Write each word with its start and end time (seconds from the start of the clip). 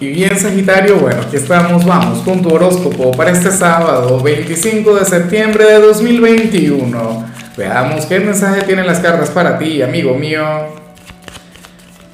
Y 0.00 0.08
bien 0.08 0.34
Sagitario, 0.34 0.96
bueno, 0.96 1.20
aquí 1.20 1.36
estamos, 1.36 1.84
vamos 1.84 2.20
con 2.20 2.40
tu 2.40 2.48
horóscopo 2.48 3.10
para 3.10 3.32
este 3.32 3.50
sábado 3.50 4.18
25 4.18 4.96
de 4.96 5.04
septiembre 5.04 5.64
de 5.64 5.78
2021. 5.78 7.26
Veamos 7.54 8.06
qué 8.06 8.18
mensaje 8.18 8.62
tienen 8.62 8.86
las 8.86 9.00
cartas 9.00 9.28
para 9.28 9.58
ti, 9.58 9.82
amigo 9.82 10.14
mío. 10.14 10.42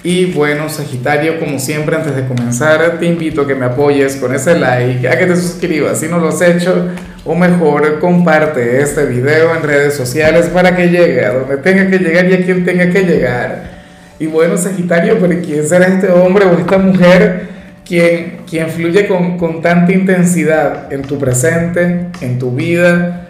Y 0.02 0.32
bueno, 0.32 0.68
Sagitario, 0.68 1.38
como 1.38 1.60
siempre, 1.60 1.94
antes 1.94 2.16
de 2.16 2.26
comenzar, 2.26 2.98
te 2.98 3.06
invito 3.06 3.42
a 3.42 3.46
que 3.46 3.54
me 3.54 3.66
apoyes 3.66 4.16
con 4.16 4.34
ese 4.34 4.58
like, 4.58 5.08
a 5.08 5.16
que 5.16 5.26
te 5.26 5.36
suscribas 5.36 6.00
si 6.00 6.08
no 6.08 6.18
lo 6.18 6.30
has 6.30 6.42
hecho, 6.42 6.88
o 7.24 7.36
mejor, 7.36 8.00
comparte 8.00 8.82
este 8.82 9.06
video 9.06 9.54
en 9.54 9.62
redes 9.62 9.94
sociales 9.94 10.46
para 10.46 10.74
que 10.74 10.88
llegue 10.88 11.24
a 11.24 11.34
donde 11.34 11.58
tenga 11.58 11.88
que 11.88 12.00
llegar 12.00 12.28
y 12.28 12.34
a 12.34 12.44
quien 12.44 12.64
tenga 12.64 12.90
que 12.90 13.04
llegar. 13.04 13.76
Y 14.18 14.26
bueno, 14.26 14.58
Sagitario, 14.58 15.18
pero 15.20 15.40
¿quién 15.40 15.64
será 15.64 15.86
este 15.86 16.10
hombre 16.10 16.46
o 16.46 16.58
esta 16.58 16.78
mujer? 16.78 17.55
Quien, 17.86 18.40
quien 18.48 18.68
fluye 18.68 19.06
con, 19.06 19.38
con 19.38 19.62
tanta 19.62 19.92
intensidad 19.92 20.92
en 20.92 21.02
tu 21.02 21.18
presente, 21.18 22.08
en 22.20 22.38
tu 22.38 22.50
vida. 22.50 23.28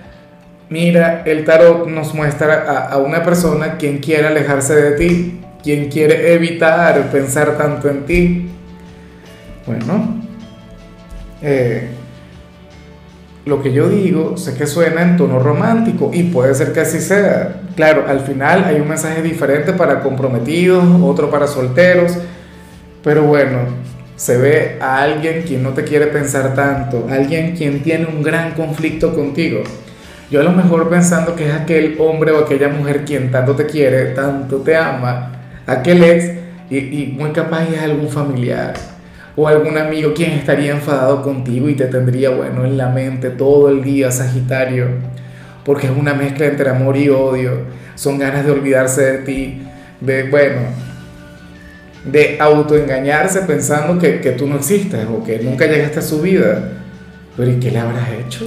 Mira, 0.68 1.22
el 1.24 1.44
tarot 1.44 1.86
nos 1.86 2.14
muestra 2.14 2.64
a, 2.66 2.88
a, 2.88 2.96
una 2.98 3.22
persona 3.22 3.76
quien 3.76 3.98
quiere 3.98 4.26
alejarse 4.26 4.74
de 4.74 4.90
ti, 4.92 5.40
quien 5.62 5.88
quiere 5.88 6.32
evitar 6.34 7.10
pensar 7.10 7.56
tanto 7.56 7.88
en 7.88 8.06
ti. 8.06 8.50
Bueno, 9.66 10.22
eh, 11.42 11.88
lo 13.44 13.62
que 13.62 13.72
yo 13.72 13.88
digo, 13.88 14.36
sé 14.36 14.54
que 14.54 14.66
suena 14.66 15.02
en 15.02 15.16
tono 15.16 15.38
romántico 15.38 16.10
y 16.12 16.24
puede 16.24 16.54
ser 16.54 16.72
que 16.72 16.80
así 16.80 17.00
sea. 17.00 17.60
Claro, 17.76 18.06
al 18.08 18.20
final 18.20 18.64
hay 18.64 18.80
un 18.80 18.88
mensaje 18.88 19.22
diferente 19.22 19.72
para 19.72 20.00
comprometidos, 20.00 20.84
otro 21.02 21.30
para 21.30 21.46
solteros, 21.46 22.16
pero 23.04 23.22
bueno, 23.22 23.58
se 24.16 24.38
ve 24.38 24.78
a 24.80 25.02
alguien 25.02 25.42
quien 25.42 25.62
no 25.62 25.70
te 25.70 25.84
quiere 25.84 26.06
pensar 26.06 26.54
tanto, 26.54 27.06
alguien 27.10 27.54
quien 27.54 27.82
tiene 27.82 28.06
un 28.06 28.22
gran 28.22 28.52
conflicto 28.52 29.14
contigo. 29.14 29.62
Yo 30.30 30.40
a 30.40 30.44
lo 30.44 30.52
mejor 30.52 30.88
pensando 30.88 31.36
que 31.36 31.46
es 31.46 31.54
aquel 31.54 31.96
hombre 32.00 32.32
o 32.32 32.40
aquella 32.40 32.68
mujer 32.68 33.04
quien 33.04 33.30
tanto 33.30 33.54
te 33.54 33.66
quiere, 33.66 34.06
tanto 34.06 34.56
te 34.56 34.74
ama, 34.74 35.32
aquel 35.66 36.02
ex, 36.02 36.32
y, 36.68 36.78
y 36.78 37.14
muy 37.16 37.30
capaz 37.30 37.68
es 37.68 37.80
algún 37.80 38.08
familiar 38.08 38.74
o 39.36 39.46
algún 39.46 39.76
amigo 39.76 40.14
quien 40.14 40.32
estaría 40.32 40.72
enfadado 40.72 41.22
contigo 41.22 41.68
y 41.68 41.74
te 41.74 41.84
tendría, 41.86 42.30
bueno, 42.30 42.64
en 42.64 42.76
la 42.76 42.88
mente 42.88 43.30
todo 43.30 43.68
el 43.68 43.84
día, 43.84 44.10
Sagitario, 44.10 44.86
porque 45.64 45.88
es 45.88 45.92
una 45.96 46.14
mezcla 46.14 46.46
entre 46.46 46.70
amor 46.70 46.96
y 46.96 47.10
odio, 47.10 47.66
son 47.94 48.18
ganas 48.18 48.46
de 48.46 48.50
olvidarse 48.50 49.02
de 49.02 49.18
ti, 49.18 49.62
de, 50.00 50.24
bueno, 50.30 50.60
de 52.06 52.38
autoengañarse 52.40 53.42
pensando 53.42 53.98
que, 53.98 54.20
que, 54.20 54.32
tú 54.32 54.46
no 54.46 54.56
existes 54.56 55.06
o 55.06 55.24
que 55.24 55.40
nunca 55.40 55.66
llegaste 55.66 55.98
a 55.98 56.02
su 56.02 56.20
vida. 56.20 56.72
Pero 57.36 57.50
¿y 57.50 57.56
qué 57.56 57.70
le 57.70 57.78
habrás 57.78 58.08
hecho? 58.10 58.46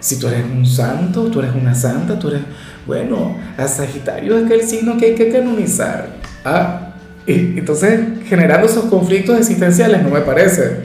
Si 0.00 0.18
tú 0.18 0.28
eres 0.28 0.44
un 0.44 0.64
santo, 0.64 1.24
tú 1.24 1.40
eres 1.40 1.54
una 1.54 1.74
santa, 1.74 2.18
tú 2.18 2.28
eres... 2.28 2.42
Bueno, 2.86 3.36
a 3.58 3.68
Sagitario 3.68 4.38
es 4.38 4.46
aquel 4.46 4.62
signo 4.62 4.96
que 4.96 5.06
hay 5.06 5.14
que 5.14 5.30
canonizar. 5.30 6.08
Ah, 6.44 6.94
y, 7.26 7.58
entonces 7.58 8.00
generando 8.26 8.66
esos 8.66 8.86
conflictos 8.86 9.36
existenciales 9.36 10.02
no 10.02 10.08
me 10.08 10.20
parece. 10.20 10.78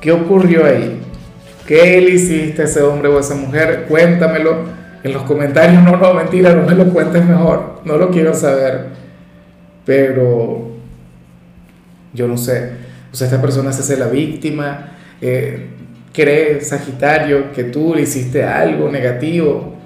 ¿Qué 0.00 0.10
ocurrió 0.10 0.66
ahí? 0.66 1.00
¿Qué 1.66 2.00
le 2.00 2.10
hiciste 2.10 2.62
a 2.62 2.64
ese 2.64 2.82
hombre 2.82 3.08
o 3.08 3.18
a 3.18 3.20
esa 3.20 3.34
mujer? 3.34 3.84
Cuéntamelo 3.88 4.64
en 5.04 5.12
los 5.12 5.22
comentarios. 5.22 5.82
No, 5.84 5.96
no, 5.96 6.14
mentira, 6.14 6.54
no 6.54 6.66
me 6.66 6.74
lo 6.74 6.86
cuentes 6.92 7.24
mejor. 7.24 7.80
No 7.84 7.96
lo 7.96 8.10
quiero 8.10 8.34
saber 8.34 9.07
pero 9.88 10.68
yo 12.12 12.28
no 12.28 12.36
sé, 12.36 12.72
o 13.10 13.16
sea, 13.16 13.26
esta 13.26 13.40
persona 13.40 13.72
se 13.72 13.80
hace 13.80 13.96
la 13.96 14.08
víctima, 14.08 14.98
eh, 15.18 15.68
cree 16.12 16.60
Sagitario 16.60 17.52
que 17.52 17.64
tú 17.64 17.94
le 17.94 18.02
hiciste 18.02 18.44
algo 18.44 18.90
negativo. 18.90 19.76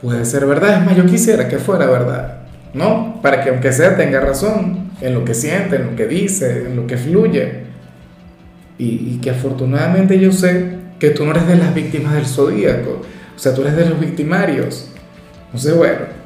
Puede 0.00 0.24
ser 0.24 0.46
verdad, 0.46 0.78
es 0.78 0.86
más, 0.86 0.96
yo 0.96 1.06
quisiera 1.06 1.48
que 1.48 1.58
fuera 1.58 1.86
verdad, 1.86 2.42
¿no? 2.72 3.20
Para 3.20 3.42
que 3.42 3.50
aunque 3.50 3.72
sea 3.72 3.96
tenga 3.96 4.20
razón 4.20 4.92
en 5.00 5.12
lo 5.12 5.24
que 5.24 5.34
siente, 5.34 5.74
en 5.74 5.86
lo 5.86 5.96
que 5.96 6.06
dice, 6.06 6.66
en 6.66 6.76
lo 6.76 6.86
que 6.86 6.96
fluye. 6.96 7.64
Y, 8.78 9.14
y 9.14 9.18
que 9.20 9.30
afortunadamente 9.30 10.20
yo 10.20 10.30
sé 10.30 10.76
que 11.00 11.10
tú 11.10 11.24
no 11.24 11.32
eres 11.32 11.48
de 11.48 11.56
las 11.56 11.74
víctimas 11.74 12.14
del 12.14 12.26
zodíaco, 12.26 13.02
o 13.34 13.38
sea, 13.40 13.52
tú 13.52 13.62
eres 13.62 13.74
de 13.74 13.86
los 13.86 13.98
victimarios. 13.98 14.88
Entonces, 15.46 15.74
bueno, 15.74 16.19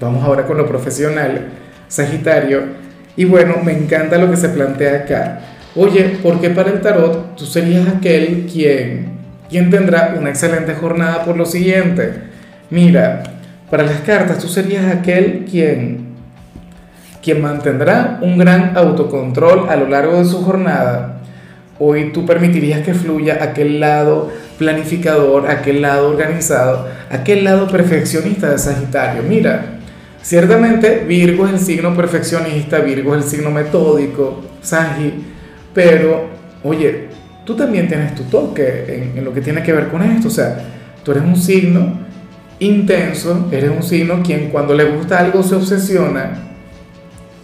Vamos 0.00 0.22
ahora 0.24 0.46
con 0.46 0.58
lo 0.58 0.66
profesional, 0.66 1.48
Sagitario. 1.88 2.62
Y 3.16 3.24
bueno, 3.24 3.56
me 3.64 3.72
encanta 3.72 4.18
lo 4.18 4.30
que 4.30 4.36
se 4.36 4.50
plantea 4.50 4.96
acá. 4.96 5.40
Oye, 5.74 6.18
porque 6.22 6.50
para 6.50 6.70
el 6.70 6.80
tarot 6.80 7.36
tú 7.36 7.46
serías 7.46 7.88
aquel 7.88 8.46
quien, 8.50 9.08
quien 9.48 9.70
tendrá 9.70 10.14
una 10.18 10.30
excelente 10.30 10.74
jornada 10.74 11.24
por 11.24 11.36
lo 11.36 11.46
siguiente? 11.46 12.14
Mira, 12.68 13.22
para 13.70 13.84
las 13.84 14.00
cartas 14.00 14.38
tú 14.38 14.48
serías 14.48 14.84
aquel 14.86 15.46
quien, 15.50 16.14
quien 17.22 17.40
mantendrá 17.40 18.18
un 18.20 18.38
gran 18.38 18.76
autocontrol 18.76 19.68
a 19.68 19.76
lo 19.76 19.88
largo 19.88 20.18
de 20.18 20.24
su 20.24 20.42
jornada. 20.42 21.20
Hoy 21.78 22.10
tú 22.12 22.24
permitirías 22.24 22.80
que 22.80 22.94
fluya 22.94 23.38
aquel 23.42 23.80
lado 23.80 24.30
planificador, 24.58 25.50
aquel 25.50 25.82
lado 25.82 26.08
organizado, 26.08 26.88
aquel 27.10 27.44
lado 27.44 27.68
perfeccionista 27.68 28.50
de 28.50 28.58
Sagitario. 28.58 29.22
Mira, 29.22 29.76
Ciertamente 30.26 31.04
Virgo 31.06 31.46
es 31.46 31.52
el 31.52 31.60
signo 31.60 31.94
perfeccionista, 31.94 32.80
Virgo 32.80 33.14
es 33.14 33.22
el 33.22 33.30
signo 33.30 33.52
metódico, 33.52 34.42
Sagi, 34.60 35.22
pero 35.72 36.24
oye, 36.64 37.06
tú 37.44 37.54
también 37.54 37.86
tienes 37.86 38.16
tu 38.16 38.24
toque 38.24 39.12
en, 39.14 39.24
lo 39.24 39.32
que 39.32 39.40
tiene 39.40 39.62
que 39.62 39.72
ver 39.72 39.86
con 39.86 40.02
esto, 40.02 40.26
o 40.26 40.30
sea, 40.32 40.58
tú 41.04 41.12
eres 41.12 41.22
un 41.22 41.36
signo 41.36 42.00
intenso, 42.58 43.48
eres 43.52 43.70
un 43.70 43.84
signo 43.84 44.20
quien 44.24 44.48
cuando 44.48 44.74
le 44.74 44.82
gusta 44.96 45.20
algo 45.20 45.44
se 45.44 45.54
obsesiona 45.54 46.32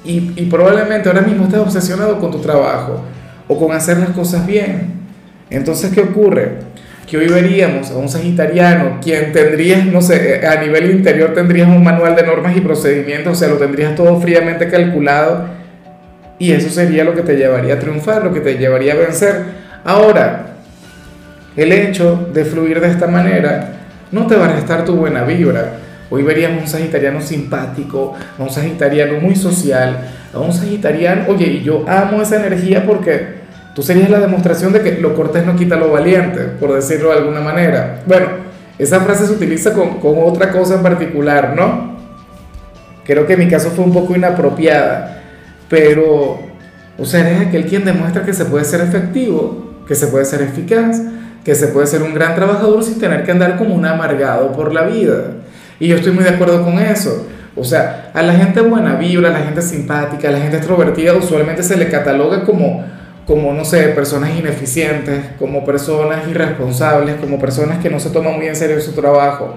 y, 0.04 0.32
y 0.34 0.46
probablemente 0.46 1.08
ahora 1.08 1.20
mismo 1.20 1.44
estás 1.44 1.60
obsesionado 1.60 2.18
con 2.18 2.32
tu 2.32 2.40
trabajo 2.40 3.00
o 3.46 3.56
con 3.60 3.70
hacer 3.70 3.98
las 3.98 4.10
cosas 4.10 4.44
bien. 4.44 5.02
Entonces, 5.50 5.92
¿qué 5.92 6.00
ocurre? 6.00 6.58
Que 7.06 7.18
hoy 7.18 7.28
veríamos 7.28 7.90
a 7.90 7.96
un 7.96 8.08
sagitariano, 8.08 8.98
quien 9.02 9.32
tendrías, 9.32 9.84
no 9.84 10.00
sé, 10.00 10.46
a 10.46 10.60
nivel 10.60 10.90
interior 10.90 11.34
tendrías 11.34 11.68
un 11.68 11.82
manual 11.82 12.16
de 12.16 12.22
normas 12.22 12.56
y 12.56 12.60
procedimientos, 12.60 13.32
o 13.32 13.34
sea, 13.34 13.48
lo 13.48 13.56
tendrías 13.56 13.94
todo 13.94 14.20
fríamente 14.20 14.68
calculado 14.68 15.46
y 16.38 16.52
eso 16.52 16.70
sería 16.70 17.04
lo 17.04 17.14
que 17.14 17.22
te 17.22 17.36
llevaría 17.36 17.74
a 17.74 17.78
triunfar, 17.78 18.24
lo 18.24 18.32
que 18.32 18.40
te 18.40 18.56
llevaría 18.56 18.94
a 18.94 18.96
vencer. 18.96 19.42
Ahora, 19.84 20.46
el 21.56 21.72
hecho 21.72 22.28
de 22.32 22.44
fluir 22.44 22.80
de 22.80 22.88
esta 22.88 23.06
manera 23.06 23.74
no 24.10 24.26
te 24.26 24.36
va 24.36 24.46
a 24.46 24.52
restar 24.54 24.84
tu 24.84 24.96
buena 24.96 25.24
vibra. 25.24 25.74
Hoy 26.10 26.22
veríamos 26.22 26.62
un 26.62 26.68
sagitariano 26.68 27.20
simpático, 27.20 28.14
un 28.38 28.50
sagitariano 28.50 29.20
muy 29.20 29.34
social, 29.34 29.98
un 30.34 30.52
sagitariano, 30.52 31.24
oye, 31.28 31.46
y 31.46 31.62
yo 31.62 31.84
amo 31.88 32.22
esa 32.22 32.36
energía 32.36 32.84
porque 32.86 33.41
Tú 33.74 33.82
serías 33.82 34.10
la 34.10 34.20
demostración 34.20 34.72
de 34.72 34.82
que 34.82 35.00
lo 35.00 35.14
cortés 35.14 35.46
no 35.46 35.56
quita 35.56 35.76
lo 35.76 35.90
valiente, 35.90 36.40
por 36.60 36.74
decirlo 36.74 37.10
de 37.10 37.18
alguna 37.18 37.40
manera. 37.40 38.02
Bueno, 38.06 38.26
esa 38.78 39.00
frase 39.00 39.26
se 39.26 39.32
utiliza 39.32 39.72
con, 39.72 39.98
con 39.98 40.14
otra 40.18 40.50
cosa 40.50 40.74
en 40.74 40.82
particular, 40.82 41.54
¿no? 41.56 41.96
Creo 43.04 43.26
que 43.26 43.32
en 43.32 43.38
mi 43.40 43.48
caso 43.48 43.70
fue 43.70 43.84
un 43.84 43.92
poco 43.92 44.14
inapropiada, 44.14 45.22
pero, 45.68 46.38
o 46.98 47.04
sea, 47.04 47.20
eres 47.28 47.48
aquel 47.48 47.66
quien 47.66 47.84
demuestra 47.84 48.24
que 48.24 48.32
se 48.32 48.44
puede 48.44 48.64
ser 48.64 48.80
efectivo, 48.82 49.72
que 49.88 49.94
se 49.94 50.06
puede 50.06 50.24
ser 50.24 50.42
eficaz, 50.42 51.00
que 51.44 51.54
se 51.54 51.68
puede 51.68 51.86
ser 51.86 52.02
un 52.02 52.14
gran 52.14 52.34
trabajador 52.34 52.84
sin 52.84 53.00
tener 53.00 53.24
que 53.24 53.32
andar 53.32 53.56
como 53.56 53.74
un 53.74 53.84
amargado 53.84 54.52
por 54.52 54.72
la 54.72 54.82
vida. 54.82 55.32
Y 55.80 55.88
yo 55.88 55.96
estoy 55.96 56.12
muy 56.12 56.22
de 56.24 56.30
acuerdo 56.30 56.62
con 56.62 56.78
eso. 56.78 57.26
O 57.56 57.64
sea, 57.64 58.10
a 58.14 58.22
la 58.22 58.34
gente 58.34 58.60
buena 58.60 58.94
vibra, 58.94 59.30
a 59.30 59.32
la 59.32 59.40
gente 59.40 59.60
simpática, 59.60 60.28
a 60.28 60.32
la 60.32 60.38
gente 60.38 60.58
extrovertida, 60.58 61.14
usualmente 61.14 61.62
se 61.62 61.76
le 61.76 61.88
cataloga 61.88 62.44
como 62.44 62.84
como, 63.26 63.52
no 63.52 63.64
sé, 63.64 63.88
personas 63.88 64.36
ineficientes, 64.36 65.26
como 65.38 65.64
personas 65.64 66.26
irresponsables, 66.28 67.16
como 67.16 67.38
personas 67.38 67.78
que 67.78 67.88
no 67.88 68.00
se 68.00 68.10
toman 68.10 68.36
muy 68.36 68.46
en 68.46 68.56
serio 68.56 68.80
su 68.80 68.92
trabajo. 68.92 69.54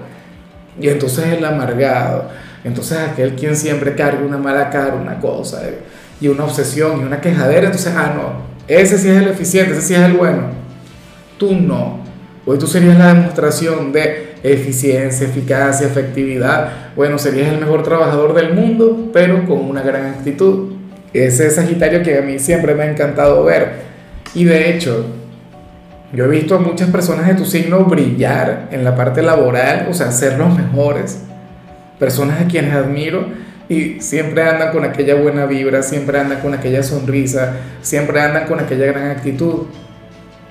Y 0.80 0.88
entonces 0.88 1.26
el 1.26 1.44
amargado, 1.44 2.28
entonces 2.62 2.98
aquel 2.98 3.34
quien 3.34 3.56
siempre 3.56 3.94
carga 3.94 4.24
una 4.24 4.38
mala 4.38 4.70
cara, 4.70 4.94
una 4.94 5.18
cosa, 5.18 5.66
eh, 5.66 5.78
y 6.20 6.28
una 6.28 6.44
obsesión 6.44 7.00
y 7.00 7.04
una 7.04 7.20
quejadera, 7.20 7.66
entonces, 7.66 7.92
ah, 7.96 8.12
no, 8.14 8.46
ese 8.68 8.98
sí 8.98 9.08
es 9.08 9.16
el 9.16 9.28
eficiente, 9.28 9.72
ese 9.72 9.82
sí 9.82 9.94
es 9.94 10.00
el 10.00 10.12
bueno. 10.12 10.42
Tú 11.38 11.54
no. 11.54 12.00
Hoy 12.44 12.58
tú 12.58 12.66
serías 12.66 12.96
la 12.96 13.12
demostración 13.12 13.92
de 13.92 14.34
eficiencia, 14.42 15.26
eficacia, 15.26 15.86
efectividad. 15.86 16.92
Bueno, 16.94 17.18
serías 17.18 17.52
el 17.52 17.60
mejor 17.60 17.82
trabajador 17.82 18.34
del 18.34 18.54
mundo, 18.54 19.10
pero 19.12 19.44
con 19.46 19.58
una 19.58 19.82
gran 19.82 20.06
actitud 20.06 20.75
ese 21.18 21.50
Sagitario 21.50 22.02
que 22.02 22.18
a 22.18 22.22
mí 22.22 22.38
siempre 22.38 22.74
me 22.74 22.84
ha 22.84 22.90
encantado 22.90 23.44
ver. 23.44 23.72
Y 24.34 24.44
de 24.44 24.70
hecho, 24.70 25.06
yo 26.12 26.24
he 26.24 26.28
visto 26.28 26.56
a 26.56 26.58
muchas 26.58 26.90
personas 26.90 27.26
de 27.26 27.34
tu 27.34 27.44
signo 27.44 27.84
brillar 27.84 28.68
en 28.70 28.84
la 28.84 28.94
parte 28.94 29.22
laboral, 29.22 29.86
o 29.90 29.94
sea, 29.94 30.12
ser 30.12 30.38
los 30.38 30.56
mejores. 30.56 31.22
Personas 31.98 32.40
a 32.40 32.46
quienes 32.46 32.74
admiro 32.74 33.26
y 33.68 34.00
siempre 34.00 34.42
andan 34.42 34.72
con 34.72 34.84
aquella 34.84 35.16
buena 35.16 35.46
vibra, 35.46 35.82
siempre 35.82 36.18
andan 36.18 36.40
con 36.40 36.54
aquella 36.54 36.82
sonrisa, 36.82 37.54
siempre 37.82 38.20
andan 38.20 38.46
con 38.46 38.60
aquella 38.60 38.86
gran 38.86 39.10
actitud. 39.10 39.64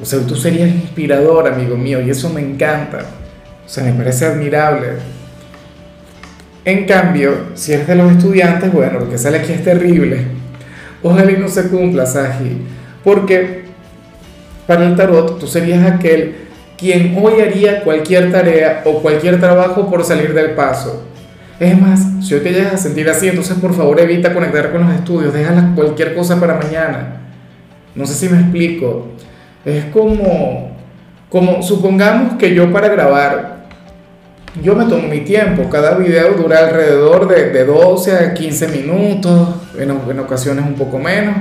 O 0.01 0.05
sea, 0.05 0.19
tú 0.19 0.35
serías 0.35 0.69
inspirador, 0.69 1.47
amigo 1.47 1.77
mío, 1.77 2.01
y 2.01 2.09
eso 2.09 2.29
me 2.29 2.41
encanta. 2.41 3.05
O 3.65 3.69
sea, 3.69 3.83
me 3.83 3.93
parece 3.93 4.25
admirable. 4.25 4.87
En 6.65 6.85
cambio, 6.85 7.31
si 7.53 7.73
eres 7.73 7.87
de 7.87 7.95
los 7.95 8.11
estudiantes, 8.11 8.71
bueno, 8.73 8.99
lo 8.99 9.09
que 9.09 9.17
sale 9.17 9.37
aquí 9.37 9.53
es 9.53 9.63
terrible. 9.63 10.34
Ojalá 11.07 11.31
y 11.31 11.37
no 11.37 11.47
se 11.47 11.69
cumpla, 11.69 12.07
Saji. 12.07 12.57
Porque 13.03 13.65
para 14.65 14.87
el 14.87 14.95
tarot 14.95 15.37
tú 15.37 15.45
serías 15.45 15.85
aquel 15.85 16.35
quien 16.79 17.15
hoy 17.21 17.41
haría 17.41 17.83
cualquier 17.83 18.31
tarea 18.31 18.81
o 18.85 19.03
cualquier 19.03 19.39
trabajo 19.39 19.87
por 19.87 20.03
salir 20.03 20.33
del 20.33 20.55
paso. 20.55 21.03
Es 21.59 21.79
más, 21.79 21.99
si 22.21 22.33
hoy 22.33 22.39
te 22.39 22.51
llegas 22.51 22.73
a 22.73 22.77
sentir 22.77 23.07
así, 23.07 23.27
entonces 23.27 23.55
por 23.59 23.75
favor 23.75 23.99
evita 23.99 24.33
conectar 24.33 24.71
con 24.71 24.87
los 24.87 24.95
estudios, 24.95 25.31
déjala 25.31 25.73
cualquier 25.75 26.15
cosa 26.15 26.39
para 26.39 26.55
mañana. 26.55 27.21
No 27.93 28.07
sé 28.07 28.15
si 28.15 28.27
me 28.27 28.39
explico. 28.39 29.09
Es 29.63 29.85
como, 29.85 30.75
como 31.29 31.61
supongamos 31.61 32.33
que 32.39 32.55
yo 32.55 32.73
para 32.73 32.87
grabar, 32.87 33.54
yo 34.61 34.75
me 34.75 34.85
tomo 34.85 35.07
mi 35.07 35.21
tiempo, 35.21 35.69
cada 35.69 35.95
video 35.95 36.33
dura 36.33 36.59
alrededor 36.59 37.27
de, 37.27 37.49
de 37.49 37.65
12 37.65 38.15
a 38.15 38.33
15 38.33 38.67
minutos, 38.69 39.49
en, 39.77 40.19
ocasiones 40.19 40.65
un 40.65 40.75
poco 40.75 40.97
menos, 40.97 41.35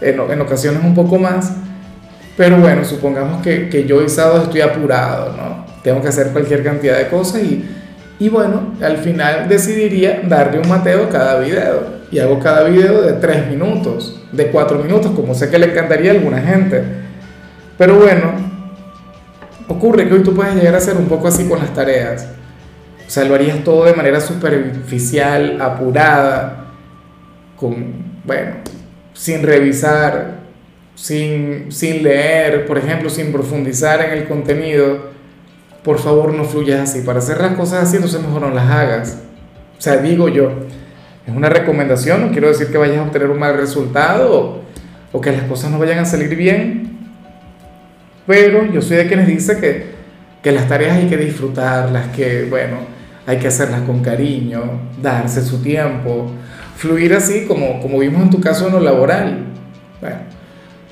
en, 0.00 0.20
en 0.20 0.40
ocasiones 0.40 0.82
un 0.84 0.94
poco 0.94 1.18
más. 1.18 1.52
Pero 2.36 2.58
bueno, 2.58 2.84
supongamos 2.84 3.42
que, 3.42 3.68
que 3.68 3.84
yo 3.84 3.98
hoy 3.98 4.08
sábado 4.08 4.44
estoy 4.44 4.60
apurado, 4.60 5.36
¿no? 5.36 5.66
Tengo 5.82 6.00
que 6.00 6.08
hacer 6.08 6.28
cualquier 6.28 6.64
cantidad 6.64 6.96
de 6.96 7.08
cosas 7.08 7.42
y, 7.42 7.64
y 8.18 8.28
bueno, 8.28 8.74
al 8.80 8.98
final 8.98 9.48
decidiría 9.48 10.22
darle 10.24 10.60
un 10.60 10.68
mateo 10.68 11.04
a 11.04 11.08
cada 11.08 11.40
video. 11.40 12.04
Y 12.10 12.20
hago 12.20 12.38
cada 12.38 12.64
video 12.64 13.02
de 13.02 13.14
3 13.14 13.48
minutos, 13.48 14.20
de 14.30 14.46
4 14.48 14.78
minutos, 14.78 15.12
como 15.12 15.34
sé 15.34 15.50
que 15.50 15.58
le 15.58 15.66
encantaría 15.66 16.12
a 16.12 16.14
alguna 16.14 16.40
gente. 16.40 16.84
Pero 17.76 17.96
bueno, 17.96 18.32
ocurre 19.66 20.06
que 20.08 20.14
hoy 20.14 20.22
tú 20.22 20.34
puedes 20.34 20.54
llegar 20.54 20.76
a 20.76 20.80
ser 20.80 20.96
un 20.96 21.06
poco 21.06 21.26
así 21.26 21.48
con 21.48 21.58
las 21.58 21.74
tareas. 21.74 22.28
O 23.06 23.64
todo 23.64 23.84
de 23.84 23.94
manera 23.94 24.20
superficial, 24.20 25.60
apurada, 25.60 26.66
con, 27.56 27.94
bueno, 28.24 28.56
sin 29.12 29.42
revisar, 29.42 30.40
sin, 30.94 31.70
sin 31.70 32.02
leer, 32.02 32.66
por 32.66 32.78
ejemplo, 32.78 33.10
sin 33.10 33.32
profundizar 33.32 34.00
en 34.00 34.18
el 34.18 34.26
contenido, 34.26 35.12
por 35.82 35.98
favor 35.98 36.32
no 36.32 36.44
fluyas 36.44 36.80
así. 36.80 37.02
Para 37.02 37.18
hacer 37.18 37.40
las 37.40 37.54
cosas 37.54 37.84
así, 37.84 37.96
entonces 37.96 38.20
mejor 38.20 38.42
no 38.42 38.50
las 38.50 38.70
hagas. 38.70 39.18
O 39.78 39.80
sea, 39.80 39.98
digo 39.98 40.28
yo, 40.28 40.50
es 41.26 41.34
una 41.34 41.48
recomendación, 41.48 42.20
no 42.22 42.32
quiero 42.32 42.48
decir 42.48 42.68
que 42.68 42.78
vayas 42.78 42.98
a 42.98 43.02
obtener 43.02 43.30
un 43.30 43.38
mal 43.38 43.56
resultado 43.56 44.32
o, 44.32 44.62
o 45.12 45.20
que 45.20 45.32
las 45.32 45.42
cosas 45.42 45.70
no 45.70 45.78
vayan 45.78 45.98
a 45.98 46.04
salir 46.04 46.34
bien, 46.34 46.98
pero 48.26 48.64
yo 48.66 48.80
soy 48.80 48.96
de 48.96 49.06
quienes 49.06 49.26
dice 49.26 49.58
que, 49.58 49.93
que 50.44 50.52
las 50.52 50.68
tareas 50.68 50.98
hay 50.98 51.08
que 51.08 51.16
disfrutarlas, 51.16 52.08
que, 52.14 52.46
bueno, 52.48 52.76
hay 53.26 53.38
que 53.38 53.48
hacerlas 53.48 53.80
con 53.80 54.00
cariño, 54.00 54.62
darse 55.02 55.42
su 55.42 55.60
tiempo, 55.60 56.30
fluir 56.76 57.14
así 57.14 57.46
como, 57.46 57.80
como 57.80 57.98
vimos 57.98 58.22
en 58.22 58.30
tu 58.30 58.40
caso 58.40 58.68
en 58.68 58.74
lo 58.74 58.80
laboral. 58.80 59.46
Bueno, 60.00 60.34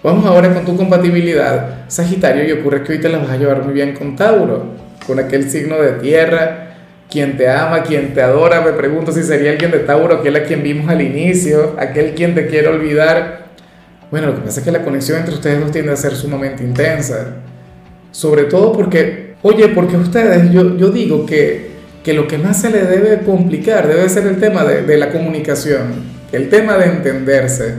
Vamos 0.02 0.26
ahora 0.26 0.52
con 0.52 0.64
tu 0.64 0.76
compatibilidad, 0.76 1.84
Sagitario, 1.87 2.44
y 2.44 2.50
ocurre 2.50 2.82
que 2.82 2.93
hoy 2.94 2.99
te 2.99 3.08
la 3.08 3.19
vas 3.19 3.31
a 3.31 3.37
llevar 3.37 3.62
muy 3.62 3.72
bien 3.72 3.94
con 3.94 4.16
Tauro, 4.16 4.75
con 5.06 5.20
aquel 5.20 5.49
signo 5.49 5.76
de 5.81 5.93
tierra, 5.93 6.75
quien 7.08 7.37
te 7.37 7.49
ama, 7.49 7.84
quien 7.84 8.12
te 8.12 8.20
adora. 8.20 8.62
Me 8.62 8.72
pregunto 8.72 9.12
si 9.12 9.22
sería 9.22 9.52
alguien 9.52 9.70
de 9.70 9.78
Tauro, 9.78 10.16
aquel 10.16 10.34
a 10.34 10.43
quien 10.43 10.64
vimos 10.64 10.90
al 10.90 11.02
inicio, 11.02 11.76
aquel 11.78 12.14
quien 12.14 12.34
te 12.34 12.49
quiere 12.49 12.66
olvidar. 12.66 13.46
Bueno, 14.10 14.26
lo 14.26 14.34
que 14.34 14.40
pasa 14.40 14.58
es 14.58 14.64
que 14.64 14.72
la 14.72 14.82
conexión 14.82 15.19
entre 15.19 15.34
ustedes 15.34 15.60
dos 15.60 15.70
tiende 15.70 15.93
a 15.93 15.96
ser 15.96 16.16
sumamente 16.16 16.64
intensa. 16.64 17.37
Sobre 18.10 18.44
todo 18.44 18.72
porque, 18.72 19.31
oye, 19.43 19.69
porque 19.69 19.97
ustedes, 19.97 20.50
yo, 20.50 20.77
yo 20.77 20.91
digo 20.91 21.27
que, 21.27 21.73
que 22.03 22.12
lo 22.12 22.27
que 22.27 22.39
más 22.39 22.61
se 22.61 22.71
le 22.71 22.83
debe 22.83 23.25
complicar 23.25 23.87
debe 23.87 24.09
ser 24.09 24.27
el 24.27 24.39
tema 24.39 24.65
de, 24.65 24.83
de 24.83 24.97
la 24.97 25.11
comunicación, 25.11 26.12
el 26.33 26.49
tema 26.49 26.77
de 26.77 26.87
entenderse 26.87 27.75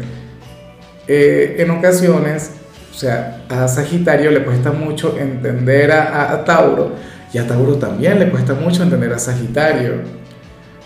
eh, 1.07 1.55
en 1.59 1.69
ocasiones, 1.71 2.51
o 2.91 2.93
sea, 2.93 3.43
a 3.49 3.67
Sagitario 3.67 4.31
le 4.31 4.43
cuesta 4.43 4.71
mucho 4.71 5.17
entender 5.19 5.91
a, 5.91 6.31
a, 6.31 6.45
Tauro 6.45 6.93
y 7.33 7.37
a 7.37 7.47
Tauro 7.47 7.75
también 7.75 8.19
le 8.19 8.29
cuesta 8.29 8.53
mucho 8.53 8.83
entender 8.83 9.11
a 9.11 9.19
Sagitario. 9.19 9.95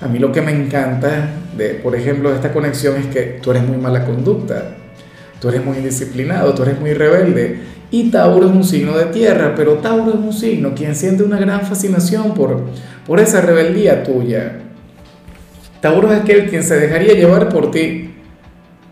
A 0.01 0.07
mí 0.07 0.17
lo 0.17 0.31
que 0.31 0.41
me 0.41 0.51
encanta, 0.51 1.29
de, 1.55 1.75
por 1.75 1.95
ejemplo, 1.95 2.29
de 2.29 2.35
esta 2.35 2.51
conexión 2.51 2.95
es 2.97 3.07
que 3.07 3.39
tú 3.41 3.51
eres 3.51 3.63
muy 3.63 3.77
mala 3.77 4.05
conducta, 4.05 4.75
tú 5.39 5.49
eres 5.49 5.63
muy 5.63 5.77
indisciplinado, 5.77 6.53
tú 6.53 6.63
eres 6.63 6.79
muy 6.79 6.93
rebelde. 6.93 7.59
Y 7.89 8.11
Tauro 8.11 8.47
es 8.47 8.51
un 8.51 8.63
signo 8.63 8.97
de 8.97 9.05
tierra, 9.05 9.53
pero 9.55 9.75
Tauro 9.75 10.09
es 10.09 10.19
un 10.19 10.33
signo 10.33 10.73
quien 10.75 10.95
siente 10.95 11.23
una 11.23 11.39
gran 11.39 11.61
fascinación 11.61 12.33
por, 12.33 12.65
por 13.05 13.19
esa 13.19 13.41
rebeldía 13.41 14.03
tuya. 14.03 14.59
Tauro 15.79 16.11
es 16.11 16.21
aquel 16.21 16.49
quien 16.49 16.63
se 16.63 16.79
dejaría 16.79 17.13
llevar 17.13 17.49
por 17.49 17.71
ti 17.71 18.07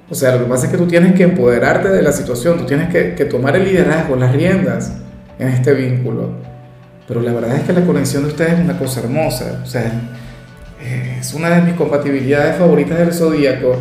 o 0.10 0.14
sea, 0.14 0.36
lo 0.36 0.44
que 0.44 0.50
pasa 0.50 0.66
es 0.66 0.72
que 0.72 0.78
tú 0.78 0.86
tienes 0.86 1.14
que 1.14 1.24
empoderarte 1.24 1.90
de 1.90 2.02
la 2.04 2.12
situación, 2.12 2.60
tú 2.60 2.66
tienes 2.66 2.90
que, 2.90 3.16
que, 3.16 3.26
tomar 3.26 3.56
el 3.56 3.66
liderazgo, 3.66 4.16
las 4.16 4.32
riendas 4.34 4.94
en 5.40 5.48
este 5.48 5.74
vínculo. 5.74 6.30
Pero 7.08 7.22
la 7.22 7.34
verdad 7.34 7.56
es 7.56 7.64
que 7.64 7.74
la 7.74 7.82
conexión 7.82 8.24
de 8.24 8.30
ustedes 8.30 8.54
es 8.54 8.60
una 8.60 8.78
cosa 8.78 9.00
hermosa. 9.00 9.62
O 9.64 9.66
sea, 9.66 9.92
es 11.20 11.34
una 11.34 11.50
de 11.50 11.62
mis 11.64 11.74
compatibilidades 11.74 12.58
favoritas 12.58 13.00
del 13.00 13.14
zodíaco. 13.14 13.76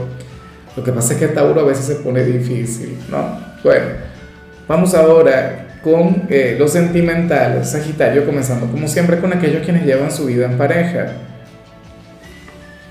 Lo 0.76 0.82
que 0.82 0.92
pasa 0.92 1.14
es 1.14 1.20
que 1.20 1.28
Tauro 1.28 1.60
a 1.60 1.64
veces 1.64 1.84
se 1.84 1.96
pone 1.96 2.24
difícil, 2.24 2.98
¿no? 3.10 3.38
Bueno, 3.62 3.86
vamos 4.66 4.94
ahora 4.94 5.78
con 5.82 6.24
eh, 6.28 6.56
lo 6.58 6.66
sentimental, 6.66 7.64
Sagitario, 7.64 8.24
comenzando 8.24 8.66
como 8.66 8.88
siempre 8.88 9.18
con 9.18 9.32
aquellos 9.32 9.62
quienes 9.62 9.84
llevan 9.84 10.10
su 10.10 10.26
vida 10.26 10.46
en 10.46 10.58
pareja. 10.58 11.12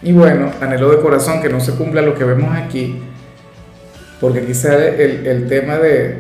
Y 0.02 0.12
bueno, 0.12 0.52
anhelo 0.62 0.92
de 0.92 1.02
corazón 1.02 1.42
que 1.42 1.50
no 1.50 1.60
se 1.60 1.74
cumpla 1.74 2.02
lo 2.02 2.16
que 2.16 2.24
vemos 2.24 2.56
aquí 2.56 3.02
porque 4.24 4.46
quizá 4.46 4.78
el, 4.78 5.48
tema 5.50 5.78
de, 5.80 6.20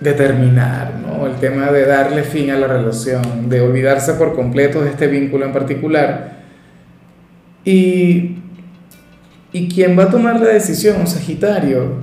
de 0.00 0.12
terminar, 0.14 0.94
¿no? 1.00 1.28
el 1.28 1.36
tema 1.36 1.70
de 1.70 1.86
darle 1.86 2.24
fin 2.24 2.50
a 2.50 2.56
la 2.56 2.66
relación, 2.66 3.48
de 3.48 3.60
olvidarse 3.60 4.14
por 4.14 4.34
completo 4.34 4.82
de 4.82 4.90
este 4.90 5.06
vínculo 5.06 5.46
en 5.46 5.52
particular. 5.52 6.38
Y, 7.64 8.38
y 9.52 9.68
quien 9.68 9.98
va 9.98 10.04
a 10.04 10.10
tomar 10.10 10.40
la 10.40 10.48
decisión, 10.48 11.06
Sagitario, 11.06 11.96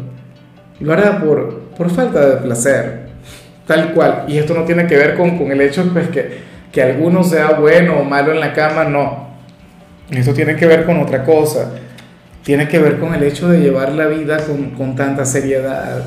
lo 0.80 0.94
hará 0.94 1.22
por, 1.22 1.60
por 1.78 1.90
falta 1.90 2.28
de 2.28 2.38
placer, 2.38 3.08
tal 3.68 3.94
cual. 3.94 4.26
Y 4.28 4.38
esto 4.38 4.54
no 4.54 4.64
tiene 4.64 4.88
que 4.88 4.98
ver 4.98 5.16
con, 5.16 5.38
con 5.38 5.52
el 5.52 5.62
hecho 5.62 5.88
pues, 5.94 6.10
que, 6.10 6.40
que 6.72 6.82
alguno 6.82 7.24
sea 7.24 7.52
bueno 7.52 8.00
o 8.00 8.04
malo 8.04 8.32
en 8.32 8.40
la 8.40 8.54
cama, 8.54 8.86
no. 8.86 9.26
Esto 10.10 10.34
tiene 10.34 10.56
que 10.56 10.66
ver 10.66 10.86
con 10.86 11.00
otra 11.00 11.24
cosa. 11.24 11.72
Tiene 12.44 12.68
que 12.68 12.78
ver 12.78 13.00
con 13.00 13.16
el 13.16 13.24
hecho 13.24 13.50
de 13.50 13.60
llevar 13.60 13.94
la 13.94 14.06
vida 14.06 14.38
con, 14.46 14.70
con 14.72 14.96
tanta 14.96 15.26
seriedad, 15.26 16.04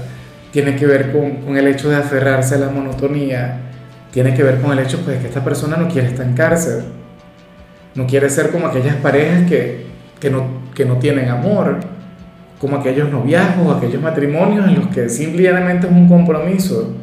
tiene 0.52 0.76
que 0.76 0.86
ver 0.86 1.10
con, 1.10 1.42
con, 1.42 1.56
el 1.56 1.66
hecho 1.66 1.90
de 1.90 1.96
aferrarse 1.96 2.54
a 2.54 2.58
la 2.58 2.68
monotonía, 2.68 3.58
tiene 4.12 4.34
que 4.34 4.44
ver 4.44 4.60
con 4.60 4.70
el 4.70 4.78
hecho 4.78 5.00
pues, 5.04 5.16
de 5.16 5.22
que 5.22 5.28
esta 5.28 5.42
persona 5.42 5.76
no 5.76 5.88
quiere 5.88 6.06
estancarse, 6.06 6.84
no 7.96 8.06
quiere 8.06 8.30
ser 8.30 8.50
como 8.50 8.68
aquellas 8.68 8.94
parejas 8.96 9.48
que, 9.48 9.86
que, 10.20 10.30
no, 10.30 10.57
que 10.78 10.84
no 10.84 10.96
tienen 10.98 11.28
amor, 11.28 11.80
como 12.60 12.76
aquellos 12.76 13.10
noviazgos, 13.10 13.76
aquellos 13.76 14.00
matrimonios 14.00 14.68
en 14.68 14.76
los 14.76 14.86
que 14.86 15.08
simplemente 15.08 15.88
es 15.88 15.92
un 15.92 16.08
compromiso. 16.08 16.94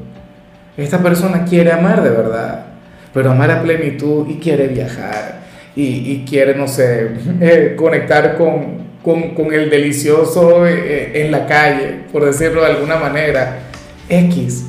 Esta 0.78 1.00
persona 1.00 1.44
quiere 1.44 1.74
amar 1.74 2.02
de 2.02 2.10
verdad, 2.10 2.68
pero 3.14 3.32
amar 3.32 3.52
a 3.52 3.62
plenitud 3.62 4.30
y 4.30 4.36
quiere 4.36 4.70
viajar 4.70 5.42
y, 5.76 5.84
y 5.84 6.26
quiere, 6.26 6.56
no 6.56 6.70
sé, 6.70 7.10
eh, 7.42 7.74
conectar 7.76 8.38
con, 8.38 8.86
con, 9.04 9.54
el 9.54 9.70
delicioso 9.70 10.66
eh, 10.66 10.74
eh, 10.74 11.26
en 11.26 11.32
la 11.32 11.46
calle, 11.46 12.06
por 12.14 12.24
decirlo 12.24 12.62
de 12.62 12.68
alguna 12.68 12.96
manera, 12.96 13.60
X. 14.08 14.68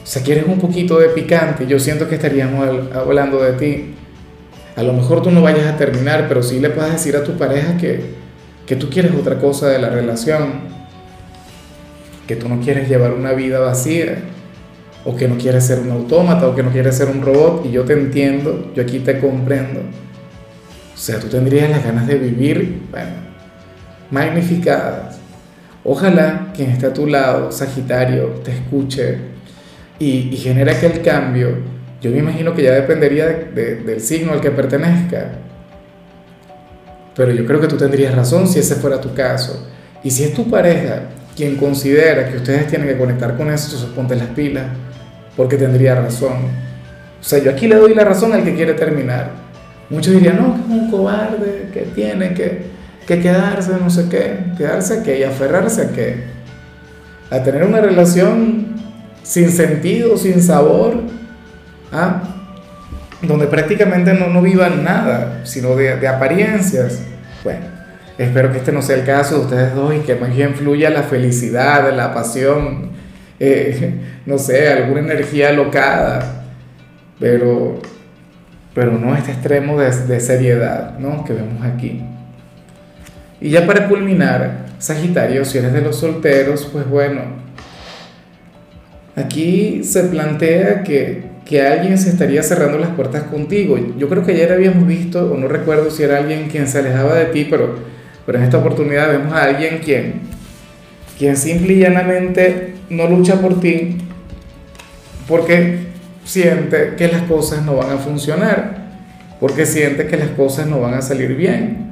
O 0.00 0.06
sea, 0.06 0.22
quieres 0.22 0.44
un 0.46 0.60
poquito 0.60 1.00
de 1.00 1.08
picante, 1.08 1.66
yo 1.66 1.80
siento 1.80 2.08
que 2.08 2.14
estaríamos 2.14 2.94
hablando 2.94 3.42
de 3.42 3.52
ti. 3.54 3.94
A 4.76 4.84
lo 4.84 4.92
mejor 4.92 5.22
tú 5.22 5.32
no 5.32 5.42
vayas 5.42 5.66
a 5.66 5.76
terminar, 5.76 6.26
pero 6.28 6.40
sí 6.40 6.60
le 6.60 6.70
puedes 6.70 6.92
decir 6.92 7.16
a 7.16 7.24
tu 7.24 7.32
pareja 7.32 7.76
que, 7.76 8.23
que 8.66 8.76
tú 8.76 8.88
quieres 8.88 9.12
otra 9.14 9.38
cosa 9.38 9.68
de 9.68 9.78
la 9.78 9.90
relación, 9.90 10.74
que 12.26 12.36
tú 12.36 12.48
no 12.48 12.60
quieres 12.60 12.88
llevar 12.88 13.12
una 13.12 13.32
vida 13.32 13.58
vacía, 13.58 14.18
o 15.04 15.14
que 15.16 15.28
no 15.28 15.36
quieres 15.36 15.66
ser 15.66 15.80
un 15.80 15.90
autómata, 15.90 16.48
o 16.48 16.54
que 16.54 16.62
no 16.62 16.70
quieres 16.70 16.96
ser 16.96 17.08
un 17.08 17.20
robot, 17.20 17.66
y 17.66 17.70
yo 17.70 17.84
te 17.84 17.92
entiendo, 17.92 18.72
yo 18.74 18.82
aquí 18.82 19.00
te 19.00 19.18
comprendo. 19.18 19.80
O 20.94 20.96
sea, 20.96 21.18
tú 21.18 21.26
tendrías 21.28 21.68
las 21.68 21.84
ganas 21.84 22.06
de 22.06 22.16
vivir, 22.16 22.82
bueno, 22.90 23.10
magnificadas. 24.10 25.18
Ojalá 25.84 26.52
quien 26.54 26.70
esté 26.70 26.86
a 26.86 26.94
tu 26.94 27.06
lado, 27.06 27.52
Sagitario, 27.52 28.40
te 28.42 28.52
escuche 28.52 29.18
y, 29.98 30.30
y 30.32 30.36
genere 30.38 30.70
aquel 30.70 31.02
cambio. 31.02 31.58
Yo 32.00 32.10
me 32.10 32.18
imagino 32.18 32.54
que 32.54 32.62
ya 32.62 32.72
dependería 32.72 33.26
de, 33.26 33.44
de, 33.52 33.74
del 33.76 34.00
signo 34.00 34.32
al 34.32 34.40
que 34.40 34.50
pertenezca. 34.50 35.32
Pero 37.16 37.32
yo 37.32 37.46
creo 37.46 37.60
que 37.60 37.68
tú 37.68 37.76
tendrías 37.76 38.14
razón 38.14 38.48
si 38.48 38.58
ese 38.58 38.74
fuera 38.76 39.00
tu 39.00 39.14
caso. 39.14 39.66
Y 40.02 40.10
si 40.10 40.24
es 40.24 40.34
tu 40.34 40.50
pareja 40.50 41.02
quien 41.36 41.56
considera 41.56 42.28
que 42.28 42.36
ustedes 42.36 42.66
tienen 42.66 42.88
que 42.88 42.96
conectar 42.96 43.36
con 43.36 43.50
eso, 43.50 43.66
entonces 43.66 43.90
ponte 43.94 44.16
las 44.16 44.28
pilas, 44.28 44.66
porque 45.36 45.56
tendría 45.56 45.94
razón. 45.94 46.64
O 47.20 47.24
sea, 47.24 47.38
yo 47.38 47.50
aquí 47.50 47.66
le 47.66 47.76
doy 47.76 47.94
la 47.94 48.04
razón 48.04 48.32
al 48.32 48.44
que 48.44 48.54
quiere 48.54 48.74
terminar. 48.74 49.30
Muchos 49.90 50.12
dirían, 50.12 50.36
no, 50.36 50.54
que 50.54 50.60
es 50.60 50.66
un 50.68 50.90
cobarde, 50.90 51.68
que 51.72 51.80
tiene 51.94 52.34
que, 52.34 52.66
que 53.06 53.20
quedarse, 53.20 53.72
no 53.80 53.90
sé 53.90 54.08
qué, 54.08 54.38
quedarse 54.56 55.00
a 55.00 55.02
qué 55.02 55.18
y 55.20 55.22
aferrarse 55.22 55.82
a 55.82 55.88
qué. 55.90 56.24
A 57.30 57.42
tener 57.42 57.64
una 57.64 57.80
relación 57.80 58.74
sin 59.22 59.50
sentido, 59.50 60.16
sin 60.16 60.42
sabor, 60.42 61.00
¿ah? 61.92 62.33
Donde 63.26 63.46
prácticamente 63.46 64.12
no, 64.14 64.28
no 64.28 64.42
vivan 64.42 64.84
nada, 64.84 65.40
sino 65.44 65.74
de, 65.76 66.06
apariencias. 66.06 67.02
Bueno, 67.42 67.66
espero 68.18 68.52
que 68.52 68.58
este 68.58 68.72
no 68.72 68.82
sea 68.82 68.96
el 68.96 69.04
caso 69.04 69.36
de 69.36 69.44
ustedes 69.44 69.74
dos 69.74 69.94
y 69.94 70.00
que 70.00 70.14
más 70.14 70.34
bien 70.34 70.54
fluya 70.54 70.90
la 70.90 71.02
felicidad, 71.02 71.92
la 71.94 72.14
pasión, 72.14 72.90
eh, 73.40 74.00
no 74.26 74.38
sé, 74.38 74.68
alguna 74.68 75.00
energía 75.00 75.50
alocada, 75.50 76.44
pero, 77.18 77.80
pero 78.74 78.92
no 78.92 79.14
este 79.16 79.32
extremo 79.32 79.78
de, 79.78 79.90
de 79.90 80.20
seriedad 80.20 80.98
¿no? 80.98 81.24
que 81.24 81.32
vemos 81.32 81.64
aquí. 81.64 82.02
Y 83.40 83.50
ya 83.50 83.66
para 83.66 83.88
culminar, 83.88 84.64
Sagitario, 84.78 85.44
si 85.44 85.58
eres 85.58 85.72
de 85.72 85.80
los 85.80 85.96
solteros, 85.96 86.68
pues 86.72 86.88
bueno, 86.88 87.22
aquí 89.16 89.82
se 89.84 90.04
plantea 90.04 90.82
que 90.82 91.33
que 91.44 91.66
alguien 91.66 91.98
se 91.98 92.10
estaría 92.10 92.42
cerrando 92.42 92.78
las 92.78 92.90
puertas 92.90 93.24
contigo. 93.24 93.78
Yo 93.98 94.08
creo 94.08 94.24
que 94.24 94.32
ayer 94.32 94.52
habíamos 94.52 94.86
visto, 94.86 95.32
o 95.32 95.36
no 95.36 95.48
recuerdo 95.48 95.90
si 95.90 96.02
era 96.02 96.18
alguien 96.18 96.48
quien 96.48 96.66
se 96.66 96.78
alejaba 96.78 97.14
de 97.16 97.26
ti, 97.26 97.46
pero, 97.48 97.76
pero 98.24 98.38
en 98.38 98.44
esta 98.44 98.58
oportunidad 98.58 99.10
vemos 99.10 99.32
a 99.32 99.44
alguien 99.44 99.80
quien, 99.84 100.20
quien 101.18 101.36
simple 101.36 101.74
y 101.74 101.78
llanamente 101.80 102.74
no 102.88 103.08
lucha 103.08 103.40
por 103.40 103.60
ti 103.60 103.98
porque 105.28 105.78
siente 106.24 106.94
que 106.96 107.08
las 107.08 107.22
cosas 107.22 107.64
no 107.64 107.76
van 107.76 107.90
a 107.90 107.98
funcionar, 107.98 108.76
porque 109.40 109.66
siente 109.66 110.06
que 110.06 110.16
las 110.16 110.30
cosas 110.30 110.66
no 110.66 110.80
van 110.80 110.94
a 110.94 111.02
salir 111.02 111.34
bien, 111.34 111.90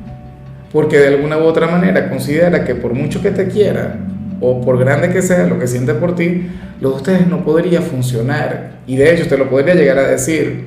porque 0.73 0.99
de 0.99 1.09
alguna 1.09 1.39
u 1.39 1.43
otra 1.43 1.67
manera 1.67 2.09
considera 2.09 2.65
que 2.65 2.75
por 2.75 2.95
mucho 2.95 3.23
que 3.23 3.31
te 3.31 3.49
quiera, 3.49 3.97
o 4.43 4.61
por 4.61 4.79
grande 4.79 5.11
que 5.11 5.23
sea 5.23 5.47
lo 5.47 5.59
que 5.59 5.67
siente 5.67 5.95
por 5.95 6.17
ti, 6.17 6.51
lo 6.81 6.91
de 6.91 6.97
ustedes 6.97 7.27
no 7.29 7.45
podría 7.45 7.81
funcionar. 7.81 8.81
Y 8.87 8.97
de 8.97 9.15
hecho, 9.15 9.29
te 9.29 9.39
lo 9.39 9.49
podría 9.49 9.75
llegar 9.75 9.99
a 9.99 10.09
decir. 10.09 10.67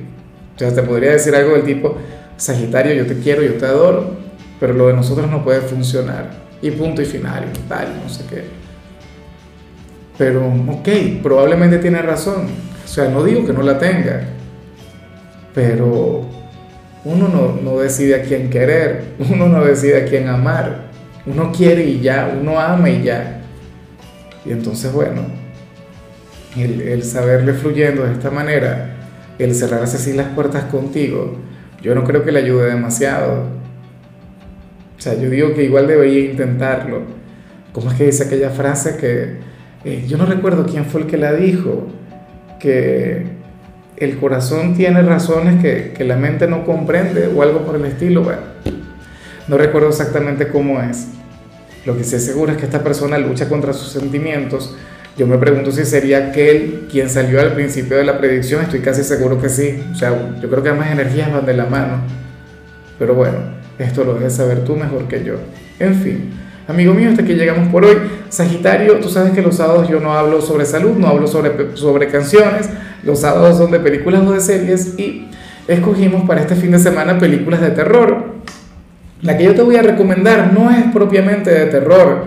O 0.54 0.58
sea, 0.58 0.74
te 0.74 0.82
podría 0.82 1.12
decir 1.12 1.34
algo 1.34 1.52
del 1.52 1.64
tipo, 1.64 1.96
Sagitario, 2.38 2.94
yo 2.94 3.06
te 3.06 3.18
quiero, 3.18 3.42
yo 3.42 3.54
te 3.54 3.66
adoro, 3.66 4.14
pero 4.58 4.72
lo 4.72 4.88
de 4.88 4.94
nosotros 4.94 5.30
no 5.30 5.44
puede 5.44 5.60
funcionar. 5.60 6.30
Y 6.62 6.70
punto 6.70 7.02
y 7.02 7.04
final, 7.04 7.44
y 7.54 7.68
tal, 7.68 7.88
no 8.02 8.08
sé 8.08 8.24
qué. 8.28 8.44
Pero, 10.16 10.46
ok, 10.46 10.88
probablemente 11.22 11.78
tiene 11.78 12.00
razón. 12.00 12.46
O 12.84 12.88
sea, 12.88 13.08
no 13.10 13.22
digo 13.22 13.44
que 13.44 13.52
no 13.52 13.62
la 13.62 13.78
tenga, 13.78 14.22
pero 15.54 16.24
uno 17.04 17.28
no, 17.28 17.60
no 17.62 17.78
decide 17.78 18.14
a 18.14 18.22
quién 18.22 18.48
querer, 18.48 19.04
uno 19.30 19.48
no 19.48 19.64
decide 19.64 20.02
a 20.02 20.04
quién 20.06 20.28
amar. 20.28 20.86
Uno 21.26 21.52
quiere 21.52 21.84
y 21.84 22.00
ya, 22.00 22.32
uno 22.40 22.58
ama 22.58 22.88
y 22.88 23.02
ya. 23.02 23.35
Y 24.46 24.52
entonces, 24.52 24.92
bueno, 24.92 25.22
el, 26.56 27.02
saberle 27.02 27.52
fluyendo 27.52 28.04
de 28.04 28.12
esta 28.12 28.30
manera, 28.30 28.96
el 29.38 29.54
cerrarse 29.54 29.96
así 29.96 30.12
las 30.12 30.28
puertas 30.28 30.64
contigo, 30.64 31.36
yo 31.82 31.94
no 31.94 32.04
creo 32.04 32.24
que 32.24 32.32
le 32.32 32.40
ayude 32.40 32.66
demasiado. 32.66 33.44
O 34.96 35.00
sea, 35.00 35.14
yo 35.14 35.28
digo 35.28 35.52
que 35.54 35.64
igual 35.64 35.86
debería 35.86 36.30
intentarlo. 36.30 37.02
¿Cómo 37.72 37.90
es 37.90 37.96
que 37.96 38.04
dice 38.04 38.24
aquella 38.24 38.50
frase 38.50 38.96
que 38.96 39.36
eh, 39.84 40.04
yo 40.08 40.16
no 40.16 40.24
recuerdo 40.24 40.64
quién 40.64 40.86
fue 40.86 41.02
el 41.02 41.06
que 41.06 41.18
la 41.18 41.34
dijo? 41.34 41.88
Que 42.58 43.26
el 43.98 44.16
corazón 44.18 44.74
tiene 44.74 45.02
razones 45.02 45.60
que, 45.60 45.92
que 45.92 46.04
la 46.04 46.16
mente 46.16 46.46
no 46.46 46.64
comprende 46.64 47.28
o 47.28 47.42
algo 47.42 47.66
por 47.66 47.76
el 47.76 47.84
estilo. 47.84 48.22
Bueno, 48.22 48.40
no 49.48 49.58
recuerdo 49.58 49.88
exactamente 49.88 50.48
cómo 50.48 50.80
es. 50.80 51.08
Lo 51.86 51.96
que 51.96 52.02
se 52.02 52.16
asegura 52.16 52.52
es 52.52 52.58
que 52.58 52.64
esta 52.64 52.82
persona 52.82 53.16
lucha 53.16 53.48
contra 53.48 53.72
sus 53.72 53.92
sentimientos. 53.92 54.74
Yo 55.16 55.26
me 55.28 55.38
pregunto 55.38 55.70
si 55.70 55.84
sería 55.84 56.28
aquel 56.28 56.88
quien 56.90 57.08
salió 57.08 57.40
al 57.40 57.54
principio 57.54 57.96
de 57.96 58.04
la 58.04 58.18
predicción, 58.18 58.60
estoy 58.60 58.80
casi 58.80 59.04
seguro 59.04 59.40
que 59.40 59.48
sí. 59.48 59.82
O 59.92 59.94
sea, 59.94 60.34
yo 60.42 60.50
creo 60.50 60.62
que 60.64 60.68
ambas 60.68 60.90
energías 60.90 61.32
van 61.32 61.46
de 61.46 61.54
la 61.54 61.66
mano. 61.66 62.00
Pero 62.98 63.14
bueno, 63.14 63.36
esto 63.78 64.02
lo 64.02 64.14
debes 64.14 64.34
saber 64.34 64.64
tú 64.64 64.74
mejor 64.74 65.06
que 65.06 65.22
yo. 65.22 65.34
En 65.78 65.94
fin, 65.94 66.32
amigo 66.66 66.92
mío, 66.92 67.10
hasta 67.10 67.22
aquí 67.22 67.34
llegamos 67.34 67.68
por 67.68 67.84
hoy. 67.84 67.96
Sagitario, 68.30 68.96
tú 68.96 69.08
sabes 69.08 69.32
que 69.32 69.40
los 69.40 69.56
sábados 69.56 69.88
yo 69.88 70.00
no 70.00 70.12
hablo 70.12 70.42
sobre 70.42 70.66
salud, 70.66 70.96
no 70.96 71.06
hablo 71.06 71.28
sobre, 71.28 71.76
sobre 71.76 72.08
canciones. 72.08 72.68
Los 73.04 73.20
sábados 73.20 73.58
son 73.58 73.70
de 73.70 73.78
películas 73.78 74.26
o 74.26 74.32
de 74.32 74.40
series 74.40 74.98
y 74.98 75.28
escogimos 75.68 76.26
para 76.26 76.40
este 76.40 76.56
fin 76.56 76.72
de 76.72 76.80
semana 76.80 77.18
películas 77.20 77.60
de 77.60 77.70
terror. 77.70 78.25
La 79.26 79.36
que 79.36 79.42
yo 79.42 79.56
te 79.56 79.62
voy 79.62 79.74
a 79.74 79.82
recomendar 79.82 80.52
no 80.52 80.70
es 80.70 80.84
propiamente 80.92 81.50
de 81.50 81.66
terror, 81.66 82.26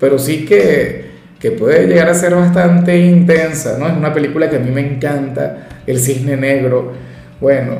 pero 0.00 0.18
sí 0.18 0.46
que, 0.46 1.10
que 1.38 1.50
puede 1.50 1.86
llegar 1.86 2.08
a 2.08 2.14
ser 2.14 2.34
bastante 2.34 2.96
intensa, 2.96 3.76
¿no? 3.78 3.86
Es 3.86 3.94
una 3.94 4.14
película 4.14 4.48
que 4.48 4.56
a 4.56 4.58
mí 4.58 4.70
me 4.70 4.80
encanta, 4.80 5.68
El 5.86 6.00
Cisne 6.00 6.38
Negro. 6.38 6.94
Bueno, 7.38 7.74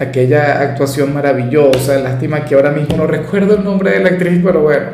aquella 0.00 0.60
actuación 0.60 1.14
maravillosa, 1.14 2.00
lástima 2.00 2.44
que 2.44 2.56
ahora 2.56 2.72
mismo 2.72 2.96
no 2.96 3.06
recuerdo 3.06 3.56
el 3.56 3.62
nombre 3.62 3.92
de 3.92 4.00
la 4.00 4.08
actriz, 4.08 4.40
pero 4.44 4.62
bueno, 4.62 4.86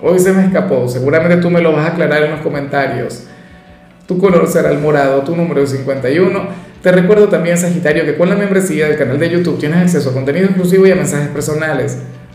hoy 0.00 0.20
se 0.20 0.32
me 0.32 0.44
escapó, 0.44 0.86
seguramente 0.86 1.38
tú 1.38 1.50
me 1.50 1.60
lo 1.60 1.72
vas 1.72 1.88
a 1.88 1.92
aclarar 1.94 2.22
en 2.22 2.30
los 2.30 2.42
comentarios. 2.42 3.24
Tu 4.06 4.18
color 4.18 4.46
será 4.46 4.70
el 4.70 4.78
morado, 4.78 5.22
tu 5.22 5.34
número 5.34 5.62
es 5.62 5.70
51. 5.70 6.46
Te 6.80 6.92
recuerdo 6.92 7.26
también, 7.28 7.58
Sagitario, 7.58 8.04
que 8.04 8.16
con 8.16 8.28
la 8.28 8.36
membresía 8.36 8.86
del 8.86 8.96
canal 8.96 9.18
de 9.18 9.30
YouTube 9.30 9.58
tienes 9.58 9.78
acceso 9.78 10.10
a 10.10 10.12
contenido 10.12 10.46
exclusivo 10.46 10.86
y 10.86 10.92
a 10.92 10.94
mensajes 10.94 11.28
personales. 11.28 11.98